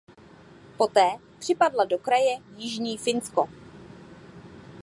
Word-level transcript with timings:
Poté 0.77 1.09
připadla 1.39 1.85
do 1.85 1.97
kraje 1.97 2.37
Jižní 2.57 2.97
Finsko. 2.97 3.49